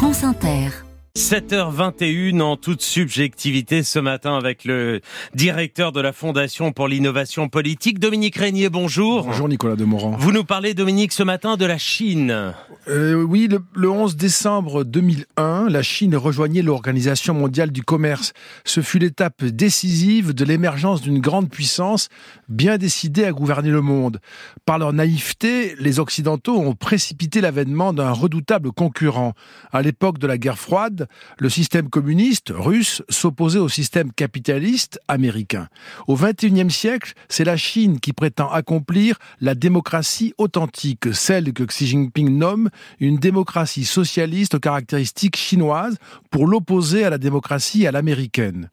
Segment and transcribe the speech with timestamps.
[0.00, 0.89] France Inter.
[1.16, 5.00] 7h21 en toute subjectivité ce matin avec le
[5.34, 9.24] directeur de la Fondation pour l'innovation politique, Dominique Régnier, bonjour.
[9.24, 10.12] Bonjour Nicolas Demorand.
[10.12, 12.54] Vous nous parlez, Dominique, ce matin de la Chine.
[12.86, 18.32] Euh, oui, le, le, 11 décembre 2001, la Chine rejoignait l'Organisation mondiale du commerce.
[18.64, 22.08] Ce fut l'étape décisive de l'émergence d'une grande puissance
[22.48, 24.20] bien décidée à gouverner le monde.
[24.64, 29.34] Par leur naïveté, les Occidentaux ont précipité l'avènement d'un redoutable concurrent.
[29.72, 30.99] À l'époque de la guerre froide,
[31.38, 35.68] le système communiste russe s'opposait au système capitaliste américain.
[36.06, 41.86] Au XXIe siècle, c'est la Chine qui prétend accomplir la démocratie authentique, celle que Xi
[41.86, 45.96] Jinping nomme une démocratie socialiste aux caractéristiques chinoises
[46.30, 48.70] pour l'opposer à la démocratie à l'américaine.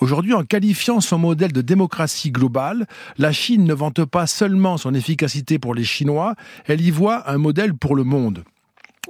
[0.00, 4.94] Aujourd'hui, en qualifiant son modèle de démocratie globale, la Chine ne vante pas seulement son
[4.94, 8.44] efficacité pour les Chinois, elle y voit un modèle pour le monde.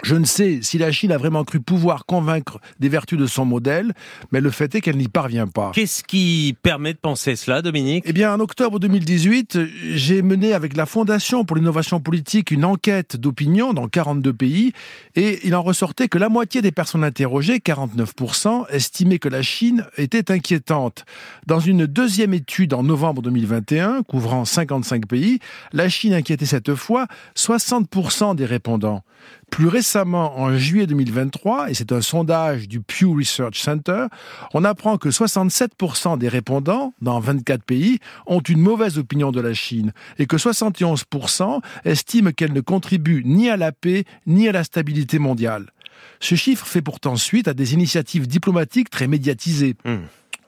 [0.03, 3.45] Je ne sais si la Chine a vraiment cru pouvoir convaincre des vertus de son
[3.45, 3.93] modèle,
[4.31, 5.73] mais le fait est qu'elle n'y parvient pas.
[5.75, 8.05] Qu'est-ce qui permet de penser cela, Dominique?
[8.07, 9.59] Eh bien, en octobre 2018,
[9.95, 14.73] j'ai mené avec la Fondation pour l'innovation politique une enquête d'opinion dans 42 pays,
[15.17, 19.85] et il en ressortait que la moitié des personnes interrogées, 49%, estimaient que la Chine
[19.97, 21.05] était inquiétante.
[21.47, 25.41] Dans une deuxième étude en novembre 2021, couvrant 55 pays,
[25.73, 29.03] la Chine inquiétait cette fois 60% des répondants.
[29.51, 34.07] Plus récemment, en juillet 2023, et c'est un sondage du Pew Research Center,
[34.55, 39.55] on apprend que 67% des répondants dans 24 pays ont une mauvaise opinion de la
[39.55, 44.65] Chine et que 71% estiment qu'elle ne contribue ni à la paix ni à la
[44.65, 45.73] stabilité mondiale.
[46.21, 49.77] Ce chiffre fait pourtant suite à des initiatives diplomatiques très médiatisées.
[49.85, 49.97] Mmh.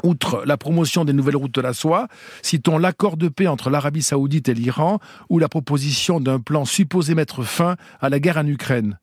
[0.02, 2.08] Outre la promotion des nouvelles routes de la soie,
[2.42, 4.98] citons l'accord de paix entre l'Arabie saoudite et l'Iran
[5.28, 8.98] ou la proposition d'un plan supposé mettre fin à la guerre en Ukraine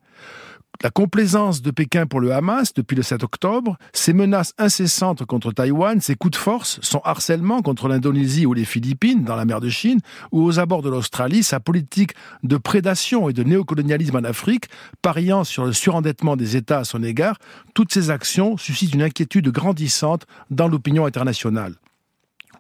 [0.84, 5.52] la complaisance de Pékin pour le Hamas depuis le 7 octobre, ses menaces incessantes contre
[5.52, 9.62] Taïwan, ses coups de force, son harcèlement contre l'Indonésie ou les Philippines dans la mer
[9.62, 10.00] de Chine,
[10.32, 12.14] ou aux abords de l'Australie, sa politique
[12.44, 14.66] de prédation et de néocolonialisme en Afrique,
[15.02, 17.38] pariant sur le surendettement des États à son égard,
[17.74, 21.74] toutes ces actions suscitent une inquiétude grandissante dans l'opinion internationale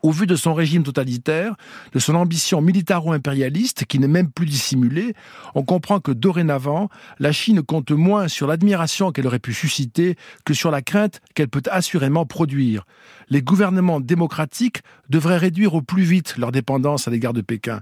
[0.07, 1.55] au vu de son régime totalitaire,
[1.91, 5.13] de son ambition militaro-impérialiste qui n'est même plus dissimulée,
[5.53, 6.87] on comprend que dorénavant,
[7.19, 10.15] la Chine compte moins sur l'admiration qu'elle aurait pu susciter
[10.45, 12.85] que sur la crainte qu'elle peut assurément produire.
[13.29, 17.81] Les gouvernements démocratiques devraient réduire au plus vite leur dépendance à l'égard de Pékin.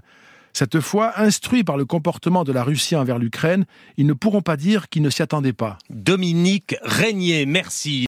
[0.52, 3.66] Cette fois, instruits par le comportement de la Russie envers l'Ukraine,
[3.98, 5.78] ils ne pourront pas dire qu'ils ne s'y attendaient pas.
[5.90, 8.05] Dominique Régnier, merci.